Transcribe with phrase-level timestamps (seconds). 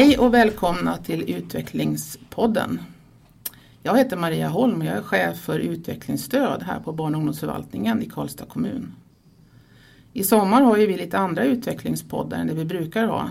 [0.00, 2.80] Hej och välkomna till Utvecklingspodden.
[3.82, 8.02] Jag heter Maria Holm och jag är chef för utvecklingsstöd här på barn och ungdomsförvaltningen
[8.02, 8.94] i Karlstad kommun.
[10.12, 13.30] I sommar har vi lite andra utvecklingspoddar än det vi brukar ha.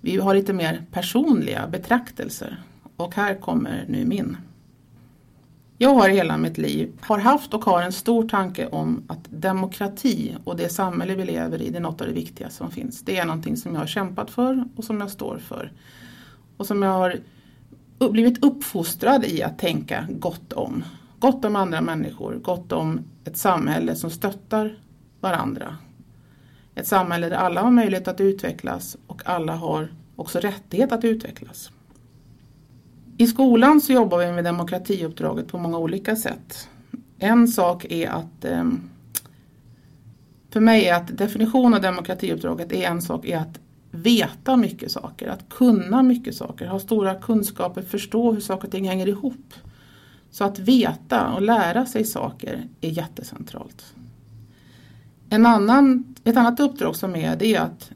[0.00, 2.62] Vi har lite mer personliga betraktelser
[2.96, 4.36] och här kommer nu min.
[5.78, 10.36] Jag har hela mitt liv har haft och har en stor tanke om att demokrati
[10.44, 13.02] och det samhälle vi lever i det är något av det viktigaste som finns.
[13.02, 15.72] Det är någonting som jag har kämpat för och som jag står för.
[16.56, 17.20] Och som jag har
[18.10, 20.84] blivit uppfostrad i att tänka gott om.
[21.18, 24.78] Gott om andra människor, gott om ett samhälle som stöttar
[25.20, 25.76] varandra.
[26.74, 31.70] Ett samhälle där alla har möjlighet att utvecklas och alla har också rättighet att utvecklas.
[33.18, 36.68] I skolan så jobbar vi med demokratiuppdraget på många olika sätt.
[37.18, 38.80] En sak är att ehm,
[40.50, 43.58] för mig är att definition av demokratiuppdraget är en sak är att
[43.90, 48.88] veta mycket saker, att kunna mycket saker, ha stora kunskaper, förstå hur saker och ting
[48.88, 49.54] hänger ihop.
[50.30, 53.94] Så att veta och lära sig saker är jättecentralt.
[55.30, 57.90] En annan, ett annat uppdrag som är det är att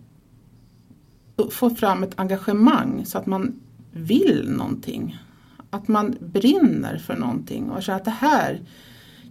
[1.50, 3.60] få fram ett engagemang så att man
[4.00, 5.18] vill någonting.
[5.70, 8.60] Att man brinner för någonting och känner att det här,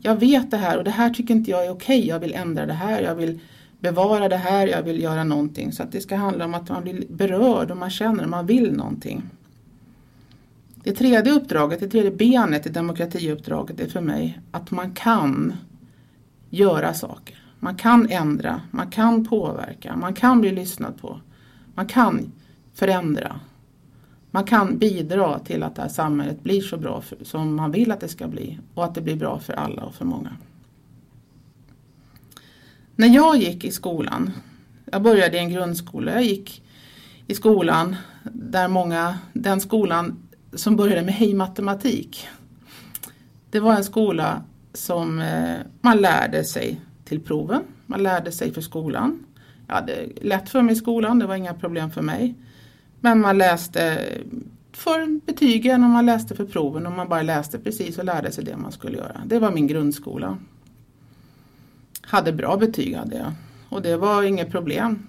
[0.02, 2.08] jag vet det här och det här tycker inte jag är okej.
[2.08, 3.40] Jag vill ändra det här, jag vill
[3.80, 5.72] bevara det här, jag vill göra någonting.
[5.72, 8.46] Så att det ska handla om att man blir berörd och man känner att man
[8.46, 9.24] vill någonting.
[10.84, 15.54] Det tredje uppdraget, det tredje benet i demokratiuppdraget är för mig att man kan
[16.50, 17.44] göra saker.
[17.60, 21.22] Man kan ändra, man kan påverka, man kan bli lyssnad på.
[21.76, 22.32] Man kan
[22.74, 23.40] förändra.
[24.32, 27.92] Man kan bidra till att det här samhället blir så bra för, som man vill
[27.92, 30.30] att det ska bli och att det blir bra för alla och för många.
[32.96, 34.32] När jag gick i skolan,
[34.86, 36.64] jag började i en grundskola, jag gick
[37.28, 40.18] i skolan där många, den skolan
[40.54, 42.28] som började med hej matematik.
[43.50, 48.62] Det var en skola som eh, man lärde sig till proven, man lärde sig för
[48.62, 49.26] skolan.
[49.68, 52.36] Jag hade lätt för mig i skolan, det var inga problem för mig.
[53.02, 54.00] Men man läste
[54.72, 58.44] för betygen och man läste för proven och man bara läste precis och lärde sig
[58.44, 59.22] det man skulle göra.
[59.26, 60.38] Det var min grundskola.
[62.02, 63.32] Hade bra betyg hade jag
[63.70, 65.08] och det var inget problem.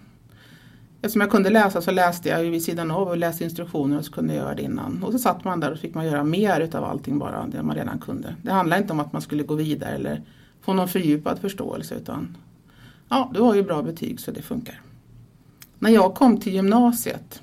[1.02, 4.12] Eftersom jag kunde läsa så läste jag vid sidan av och läste instruktioner och så
[4.12, 5.02] kunde jag göra det innan.
[5.02, 7.76] Och så satt man där och fick man göra mer utav allting bara, det man
[7.76, 8.34] redan kunde.
[8.42, 10.22] Det handlade inte om att man skulle gå vidare eller
[10.60, 12.36] få någon fördjupad förståelse utan
[13.08, 14.80] ja, du har ju bra betyg så det funkar.
[15.78, 17.42] När jag kom till gymnasiet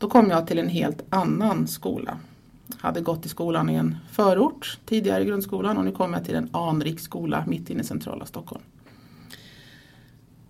[0.00, 2.18] då kom jag till en helt annan skola.
[2.66, 6.24] Jag hade gått i skolan i en förort tidigare i grundskolan och nu kom jag
[6.24, 8.62] till en anrik skola mitt inne i centrala Stockholm.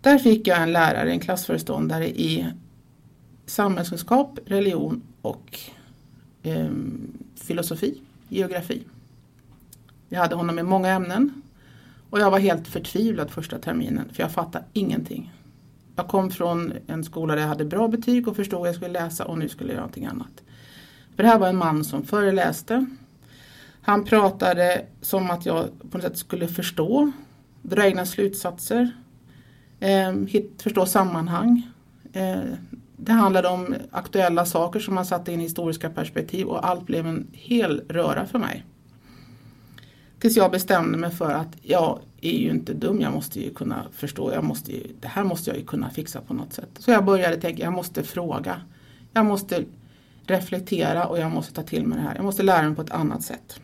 [0.00, 2.46] Där fick jag en lärare, en klassföreståndare i
[3.46, 5.58] samhällskunskap, religion och
[6.42, 6.70] eh,
[7.36, 8.82] filosofi, geografi.
[10.08, 11.42] Jag hade honom i många ämnen
[12.10, 15.32] och jag var helt förtvivlad första terminen för jag fattade ingenting.
[16.00, 18.92] Jag kom från en skola där jag hade bra betyg och förstod vad jag skulle
[18.92, 20.42] läsa och nu skulle jag göra någonting annat.
[21.16, 22.86] För det här var en man som föreläste.
[23.82, 27.12] Han pratade som att jag på något sätt skulle förstå,
[27.62, 28.90] dra egna slutsatser,
[29.80, 30.12] eh,
[30.58, 31.70] förstå sammanhang.
[32.12, 32.40] Eh,
[32.96, 37.06] det handlade om aktuella saker som man satte in i historiska perspektiv och allt blev
[37.06, 38.64] en hel röra för mig.
[40.20, 43.86] Tills jag bestämde mig för att jag är ju inte dum, jag måste ju kunna
[43.92, 46.68] förstå, jag måste ju, det här måste jag ju kunna fixa på något sätt.
[46.78, 48.60] Så jag började tänka, jag måste fråga.
[49.12, 49.64] Jag måste
[50.26, 52.14] reflektera och jag måste ta till mig det här.
[52.14, 53.60] Jag måste lära mig på ett annat sätt.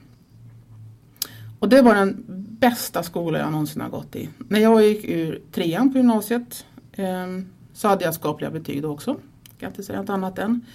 [1.59, 2.25] Och det var den
[2.61, 4.29] bästa skola jag någonsin har gått i.
[4.49, 7.27] När jag gick ur trean på gymnasiet eh,
[7.73, 9.11] så hade jag skapliga betyg då också.
[9.51, 10.67] Jag kan inte säga något annat än.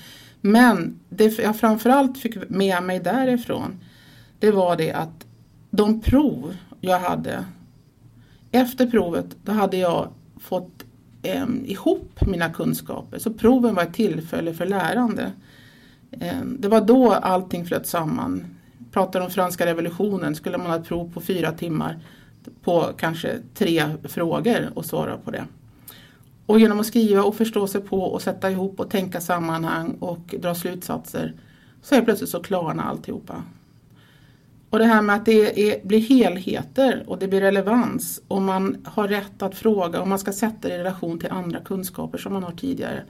[0.41, 3.80] Men det jag framförallt fick med mig därifrån
[4.41, 5.26] det var det att
[5.72, 7.46] de prov jag hade
[8.52, 10.08] efter provet då hade jag
[10.40, 10.85] fått
[11.23, 13.20] eh, ihop mina kunskaper.
[13.20, 15.32] Så proven var ett tillfälle för lärande.
[16.12, 18.46] Eh, det var då allting flöt samman.
[18.91, 22.00] Pratar om franska revolutionen skulle man ha ett prov på fyra timmar
[22.64, 25.46] på kanske tre frågor och svara på det.
[26.46, 30.35] Och genom att skriva och förstå sig på och sätta ihop och tänka sammanhang och
[30.40, 31.34] dra slutsatser
[31.82, 33.44] så är plötsligt så klarna alltihopa.
[34.72, 38.78] Och det här med att det är, blir helheter och det blir relevans och man
[38.85, 42.34] har rätt att fråga och man ska sätta det i relation till andra kunskaper som
[42.34, 43.03] man har tidigare.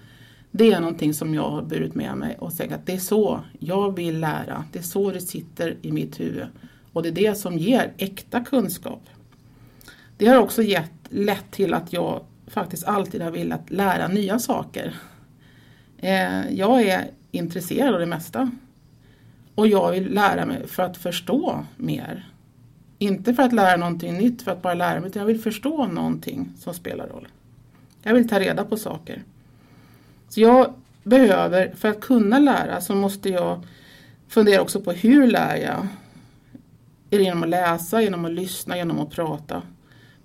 [0.51, 3.39] Det är någonting som jag har burit med mig och sagt att det är så
[3.59, 4.65] jag vill lära.
[4.71, 6.45] Det är så det sitter i mitt huvud.
[6.93, 9.01] Och det är det som ger äkta kunskap.
[10.17, 14.95] Det har också gett, lett till att jag faktiskt alltid har velat lära nya saker.
[15.97, 18.51] Eh, jag är intresserad av det mesta.
[19.61, 22.29] Och jag vill lära mig för att förstå mer.
[22.97, 25.85] Inte för att lära någonting nytt för att bara lära mig, utan jag vill förstå
[25.85, 27.27] någonting som spelar roll.
[28.03, 29.23] Jag vill ta reda på saker.
[30.29, 30.73] Så jag
[31.03, 33.65] behöver, för att kunna lära så måste jag
[34.27, 35.87] fundera också på hur lär jag?
[37.09, 39.61] Är det genom att läsa, genom att lyssna, genom att prata?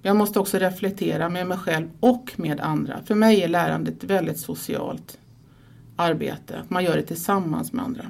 [0.02, 3.00] Jag måste också reflektera med mig själv och med andra.
[3.06, 5.18] För mig är lärandet väldigt socialt
[5.96, 6.62] arbete.
[6.68, 8.06] Man gör det tillsammans med andra.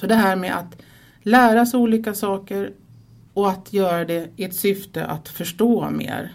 [0.00, 0.82] Så det här med att
[1.22, 2.72] lära sig olika saker
[3.34, 6.32] och att göra det i ett syfte att förstå mer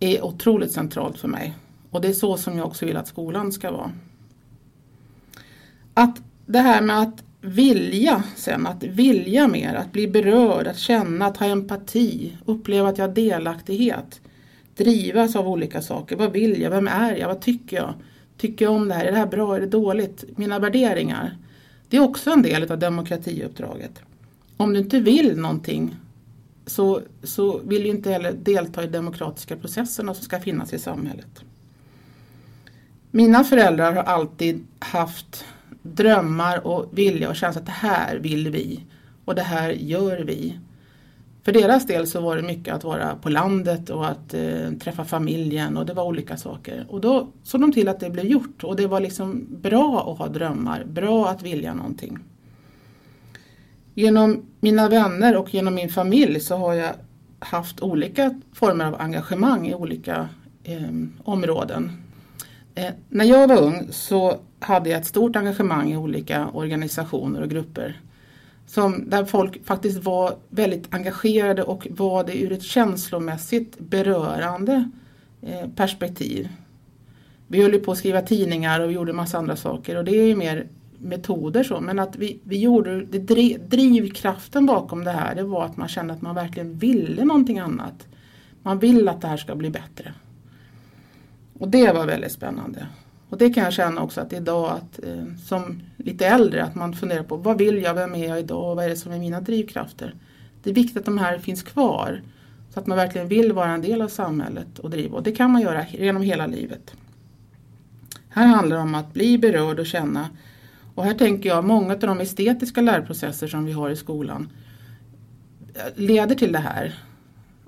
[0.00, 1.54] är otroligt centralt för mig.
[1.90, 3.92] Och det är så som jag också vill att skolan ska vara.
[5.94, 11.26] Att det här med att vilja sen, att vilja mer, att bli berörd, att känna,
[11.26, 14.20] att ha empati, uppleva att jag har delaktighet,
[14.76, 16.16] drivas av olika saker.
[16.16, 16.70] Vad vill jag?
[16.70, 17.28] Vem är jag?
[17.28, 17.94] Vad tycker jag?
[18.36, 19.04] Tycker jag om det här?
[19.04, 19.56] Är det här bra?
[19.56, 20.24] Är det dåligt?
[20.36, 21.36] Mina värderingar.
[21.88, 24.02] Det är också en del av demokratiuppdraget.
[24.56, 25.96] Om du inte vill någonting
[26.66, 31.44] så, så vill du inte heller delta i demokratiska processerna som ska finnas i samhället.
[33.10, 35.44] Mina föräldrar har alltid haft
[35.82, 38.84] drömmar och vilja och känsla att det här vill vi
[39.24, 40.58] och det här gör vi.
[41.46, 45.04] För deras del så var det mycket att vara på landet och att eh, träffa
[45.04, 46.86] familjen och det var olika saker.
[46.88, 50.18] Och då såg de till att det blev gjort och det var liksom bra att
[50.18, 52.18] ha drömmar, bra att vilja någonting.
[53.94, 56.92] Genom mina vänner och genom min familj så har jag
[57.38, 60.28] haft olika former av engagemang i olika
[60.64, 60.90] eh,
[61.24, 61.92] områden.
[62.74, 67.50] Eh, när jag var ung så hade jag ett stort engagemang i olika organisationer och
[67.50, 68.00] grupper.
[68.66, 74.90] Som, där folk faktiskt var väldigt engagerade och var det ur ett känslomässigt berörande
[75.42, 76.48] eh, perspektiv.
[77.48, 80.16] Vi höll ju på att skriva tidningar och vi gjorde massa andra saker och det
[80.16, 80.66] är ju mer
[80.98, 85.64] metoder så men att vi, vi gjorde, det driv, drivkraften bakom det här det var
[85.64, 88.06] att man kände att man verkligen ville någonting annat.
[88.62, 90.14] Man vill att det här ska bli bättre.
[91.58, 92.86] Och det var väldigt spännande.
[93.30, 96.92] Och det kan jag känna också att idag att, eh, som lite äldre att man
[96.92, 99.18] funderar på vad vill jag, vem är jag idag och vad är det som är
[99.18, 100.14] mina drivkrafter.
[100.62, 102.22] Det är viktigt att de här finns kvar
[102.74, 105.50] så att man verkligen vill vara en del av samhället och driva och det kan
[105.50, 106.94] man göra genom hela livet.
[108.28, 110.28] Här handlar det om att bli berörd och känna
[110.94, 114.48] och här tänker jag många av de estetiska lärprocesser som vi har i skolan
[115.74, 116.94] eh, leder till det här.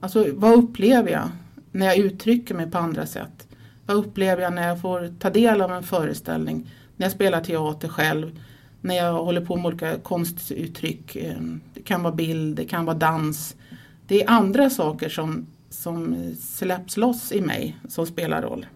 [0.00, 1.28] Alltså vad upplever jag
[1.72, 3.47] när jag uttrycker mig på andra sätt?
[3.88, 6.70] Vad upplever jag när jag får ta del av en föreställning?
[6.96, 8.40] När jag spelar teater själv?
[8.80, 11.16] När jag håller på med olika konstuttryck?
[11.16, 11.40] Eh,
[11.74, 13.56] det kan vara bild, det kan vara dans.
[14.06, 18.66] Det är andra saker som, som släpps loss i mig som spelar roll.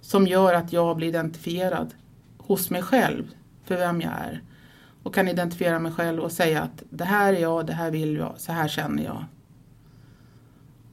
[0.00, 1.94] Som gör att jag blir identifierad
[2.38, 3.24] hos mig själv
[3.64, 4.42] för vem jag är.
[5.02, 8.16] Och kan identifiera mig själv och säga att det här är jag, det här vill
[8.16, 9.24] jag, så här känner jag.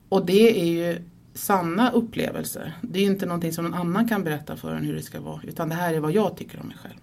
[0.10, 1.02] Och det är ju
[1.34, 2.74] sanna upplevelser.
[2.82, 5.42] Det är inte någonting som någon annan kan berätta för en hur det ska vara.
[5.44, 7.00] Utan det här är vad jag tycker om mig själv.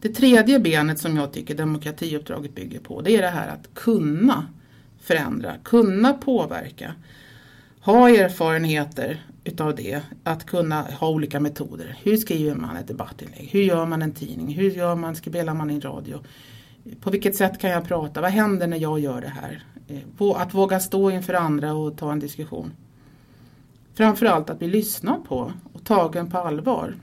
[0.00, 4.46] Det tredje benet som jag tycker demokratiuppdraget bygger på det är det här att kunna
[5.00, 6.94] förändra, kunna påverka.
[7.80, 11.98] Ha erfarenheter utav det, att kunna ha olika metoder.
[12.02, 13.48] Hur skriver man ett debattinlägg?
[13.52, 14.54] Hur gör man en tidning?
[14.54, 16.20] Hur gör man, spelar man in radio?
[17.00, 18.20] På vilket sätt kan jag prata?
[18.20, 19.64] Vad händer när jag gör det här?
[19.88, 22.72] Eh, att våga stå inför andra och ta en diskussion.
[23.98, 26.94] Framförallt att bli lyssnad på och tagen på allvar.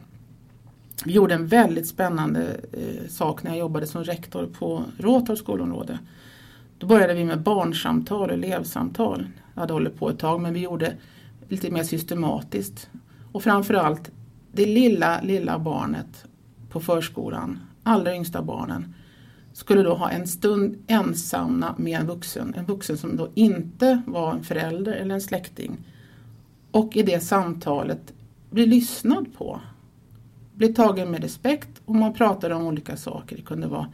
[1.06, 6.00] Vi gjorde en väldigt spännande eh, sak när jag jobbade som rektor på Råtorps skolområde.
[6.78, 9.28] Då började vi med barnsamtal och elevsamtal.
[9.54, 10.94] Jag hade hållit på ett tag men vi gjorde
[11.48, 12.90] lite mer systematiskt.
[13.32, 14.12] Och framförallt
[14.52, 16.25] det lilla, lilla barnet
[16.70, 18.96] på förskolan, allra yngsta barnen,
[19.54, 22.54] skulle då ha en stund ensamma med en vuxen.
[22.58, 25.78] En vuxen som då inte var en förälder eller en släkting
[26.75, 28.13] och i det samtalet
[28.50, 29.62] bli lyssnad på.
[30.53, 33.36] Bli tagen med respekt och man pratade om olika saker.
[33.36, 33.88] Det kunde vara,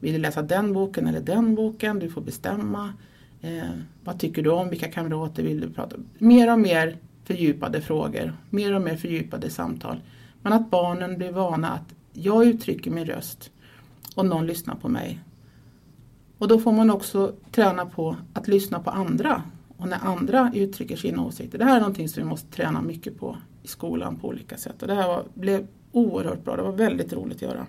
[0.00, 1.98] vill du läsa den boken eller den boken?
[1.98, 2.92] Du får bestämma.
[3.40, 3.70] Eh,
[4.04, 4.68] vad tycker du om?
[4.68, 6.06] Vilka kamrater vill du prata med?
[6.18, 10.00] Mer och mer fördjupade frågor, mer och mer fördjupade samtal.
[10.42, 13.50] Men att barnen blir vana att jag uttrycker min röst
[14.14, 15.20] och någon lyssnar på mig.
[16.38, 19.42] Och då får man också träna på att lyssna på andra
[19.76, 21.58] och när andra uttrycker sina åsikter.
[21.58, 24.82] Det här är någonting som vi måste träna mycket på i skolan på olika sätt.
[24.82, 27.66] Och det här var, blev oerhört bra, det var väldigt roligt att göra.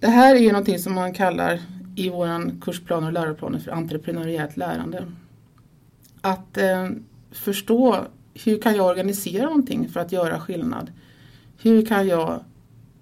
[0.00, 1.60] Det här är ju någonting som man kallar
[1.96, 5.06] i vår kursplan och läroplaner för entreprenöriellt lärande.
[6.20, 6.88] Att eh,
[7.30, 10.92] förstå hur kan jag organisera någonting för att göra skillnad?
[11.62, 12.44] Hur kan jag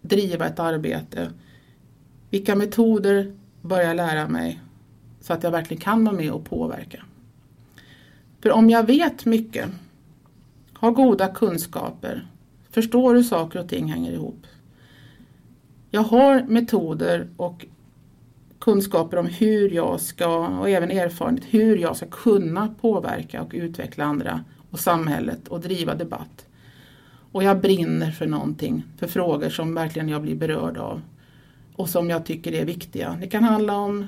[0.03, 1.31] driva ett arbete?
[2.31, 4.61] Vilka metoder bör jag lära mig
[5.21, 7.03] så att jag verkligen kan vara med och påverka?
[8.41, 9.69] För om jag vet mycket,
[10.73, 12.27] har goda kunskaper,
[12.71, 14.47] förstår hur saker och ting hänger ihop.
[15.91, 17.67] Jag har metoder och
[18.59, 24.05] kunskaper om hur jag ska, och även erfarenhet, hur jag ska kunna påverka och utveckla
[24.05, 26.47] andra och samhället och driva debatt.
[27.33, 31.03] Och jag brinner för någonting, för frågor som verkligen jag blir berörd av
[31.77, 33.19] och som jag tycker är viktiga.
[33.21, 34.07] Det kan handla om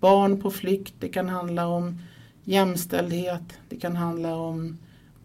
[0.00, 1.98] barn på flykt, det kan handla om
[2.44, 4.78] jämställdhet, det kan handla om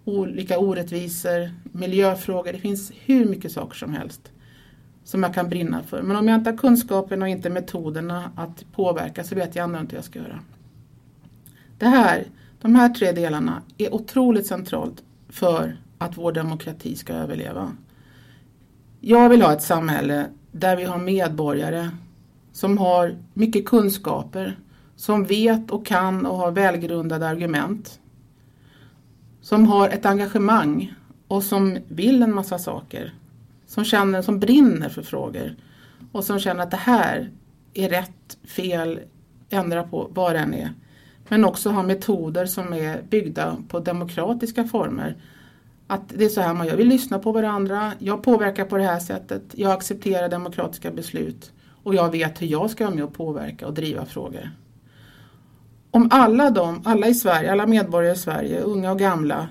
[0.05, 2.53] olika orättvisor, miljöfrågor.
[2.53, 4.31] Det finns hur mycket saker som helst
[5.03, 6.01] som jag kan brinna för.
[6.01, 9.79] Men om jag inte har kunskapen och inte metoderna att påverka så vet jag ändå
[9.79, 10.39] inte vad jag ska göra.
[11.77, 12.25] Det här,
[12.61, 17.71] de här tre delarna är otroligt centralt för att vår demokrati ska överleva.
[18.99, 21.89] Jag vill ha ett samhälle där vi har medborgare
[22.51, 24.57] som har mycket kunskaper,
[25.03, 27.99] som vet och kan och har välgrundade argument.
[29.41, 30.93] Som har ett engagemang
[31.27, 33.13] och som vill en massa saker.
[33.67, 35.55] Som känner, som brinner för frågor.
[36.11, 37.31] Och som känner att det här
[37.73, 38.99] är rätt, fel,
[39.49, 40.73] ändra på vad det än är.
[41.27, 45.17] Men också har metoder som är byggda på demokratiska former.
[45.87, 46.75] Att det är så här man gör.
[46.75, 51.51] Vi lyssnar på varandra, jag påverkar på det här sättet, jag accepterar demokratiska beslut
[51.83, 54.49] och jag vet hur jag ska vara med och påverka och driva frågor.
[55.95, 59.47] Om alla de, alla i Sverige, alla medborgare i Sverige, unga och gamla,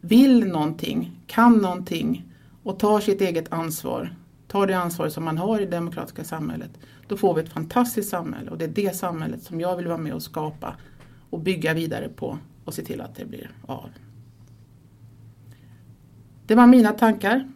[0.00, 4.16] vill någonting, kan någonting och tar sitt eget ansvar,
[4.46, 6.70] tar det ansvar som man har i det demokratiska samhället,
[7.08, 9.98] då får vi ett fantastiskt samhälle och det är det samhället som jag vill vara
[9.98, 10.76] med och skapa
[11.30, 13.90] och bygga vidare på och se till att det blir av.
[16.46, 17.48] Det var mina tankar.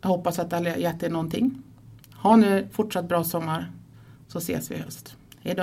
[0.00, 1.62] Jag hoppas att det har gett er någonting.
[2.14, 3.72] Ha nu fortsatt bra sommar
[4.28, 5.16] så ses vi i höst.
[5.40, 5.62] Hejdå.